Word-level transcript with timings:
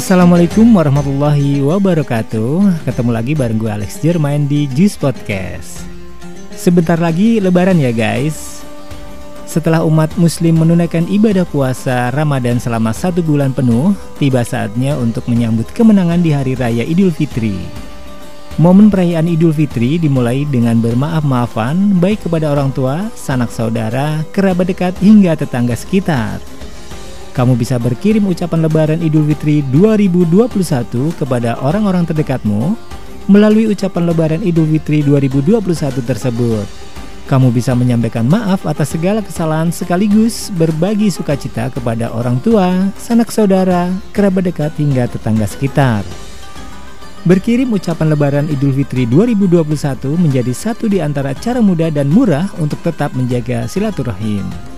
Assalamualaikum 0.00 0.64
warahmatullahi 0.80 1.60
wabarakatuh. 1.60 2.88
Ketemu 2.88 3.10
lagi 3.12 3.36
bareng 3.36 3.60
gue 3.60 3.68
Alex 3.68 4.00
Jermain 4.00 4.48
di 4.48 4.64
Juice 4.72 4.96
Podcast. 4.96 5.84
Sebentar 6.56 6.96
lagi 6.96 7.36
lebaran 7.36 7.76
ya 7.76 7.92
guys. 7.92 8.64
Setelah 9.44 9.84
umat 9.84 10.08
muslim 10.16 10.64
menunaikan 10.64 11.04
ibadah 11.04 11.44
puasa 11.44 12.08
Ramadan 12.16 12.56
selama 12.56 12.96
satu 12.96 13.20
bulan 13.20 13.52
penuh 13.52 13.92
Tiba 14.16 14.40
saatnya 14.40 14.96
untuk 14.96 15.28
menyambut 15.28 15.68
kemenangan 15.76 16.24
di 16.24 16.32
Hari 16.32 16.56
Raya 16.56 16.84
Idul 16.88 17.12
Fitri. 17.12 17.60
Momen 18.56 18.88
perayaan 18.88 19.28
Idul 19.28 19.52
Fitri 19.52 20.00
dimulai 20.00 20.48
dengan 20.48 20.80
bermaaf-maafan 20.80 22.00
baik 22.00 22.24
kepada 22.24 22.48
orang 22.48 22.72
tua, 22.72 23.12
sanak 23.12 23.52
saudara, 23.52 24.24
kerabat 24.32 24.64
dekat 24.72 24.96
hingga 25.04 25.36
tetangga 25.36 25.76
sekitar 25.76 26.40
kamu 27.30 27.54
bisa 27.54 27.78
berkirim 27.78 28.26
ucapan 28.26 28.66
lebaran 28.66 29.00
Idul 29.00 29.22
Fitri 29.30 29.62
2021 29.70 31.14
kepada 31.14 31.56
orang-orang 31.62 32.02
terdekatmu 32.02 32.74
melalui 33.30 33.70
ucapan 33.70 34.10
lebaran 34.10 34.42
Idul 34.42 34.66
Fitri 34.66 35.06
2021 35.06 36.02
tersebut. 36.02 36.66
Kamu 37.30 37.54
bisa 37.54 37.78
menyampaikan 37.78 38.26
maaf 38.26 38.66
atas 38.66 38.98
segala 38.98 39.22
kesalahan 39.22 39.70
sekaligus 39.70 40.50
berbagi 40.50 41.14
sukacita 41.14 41.70
kepada 41.70 42.10
orang 42.10 42.42
tua, 42.42 42.90
sanak 42.98 43.30
saudara, 43.30 43.86
kerabat 44.10 44.50
dekat 44.50 44.74
hingga 44.74 45.06
tetangga 45.06 45.46
sekitar. 45.46 46.02
Berkirim 47.22 47.70
ucapan 47.70 48.10
lebaran 48.10 48.46
Idul 48.50 48.74
Fitri 48.74 49.06
2021 49.06 49.62
menjadi 50.18 50.50
satu 50.50 50.90
di 50.90 50.98
antara 50.98 51.30
cara 51.36 51.62
mudah 51.62 51.94
dan 51.94 52.10
murah 52.10 52.50
untuk 52.58 52.82
tetap 52.82 53.14
menjaga 53.14 53.70
silaturahim. 53.70 54.69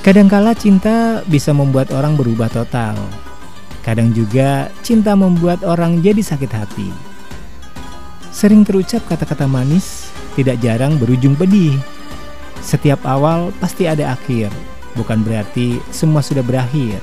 Kadangkala 0.00 0.56
cinta 0.56 1.20
bisa 1.28 1.52
membuat 1.52 1.92
orang 1.92 2.16
berubah 2.16 2.48
total. 2.48 2.96
Kadang 3.84 4.16
juga 4.16 4.72
cinta 4.80 5.12
membuat 5.12 5.60
orang 5.60 6.00
jadi 6.00 6.24
sakit 6.24 6.48
hati. 6.56 6.88
Sering 8.32 8.64
terucap 8.64 9.04
kata-kata 9.04 9.44
manis, 9.44 10.08
tidak 10.40 10.56
jarang 10.64 10.96
berujung 10.96 11.36
pedih. 11.36 11.76
Setiap 12.64 13.04
awal 13.04 13.52
pasti 13.60 13.84
ada 13.84 14.16
akhir, 14.16 14.48
bukan 14.96 15.20
berarti 15.20 15.84
semua 15.92 16.24
sudah 16.24 16.40
berakhir. 16.40 16.96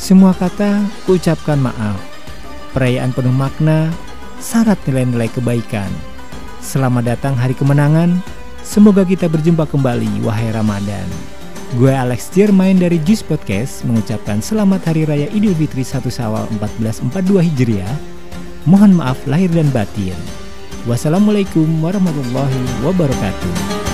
Semua 0.00 0.32
kata 0.32 0.80
ucapkan 1.12 1.60
maaf. 1.60 2.00
Perayaan 2.72 3.12
penuh 3.12 3.36
makna, 3.36 3.92
syarat 4.40 4.80
nilai-nilai 4.88 5.28
kebaikan. 5.28 5.92
Selamat 6.64 7.04
datang 7.04 7.36
hari 7.36 7.52
kemenangan. 7.52 8.24
Semoga 8.64 9.04
kita 9.04 9.28
berjumpa 9.28 9.68
kembali, 9.68 10.24
wahai 10.24 10.48
Ramadan. 10.56 11.36
Gue 11.76 11.92
Alex 11.92 12.32
Jermain 12.32 12.80
dari 12.80 12.96
Juice 13.04 13.20
Podcast 13.20 13.84
mengucapkan 13.84 14.40
selamat 14.40 14.80
Hari 14.88 15.04
Raya 15.04 15.28
Idul 15.28 15.52
Fitri 15.60 15.84
1 15.84 16.08
Sawal 16.08 16.48
1442 16.56 17.52
Hijriah. 17.52 17.96
Mohon 18.64 19.04
maaf 19.04 19.20
lahir 19.28 19.52
dan 19.52 19.68
batin. 19.76 20.16
Wassalamualaikum 20.88 21.68
warahmatullahi 21.84 22.64
wabarakatuh. 22.80 23.85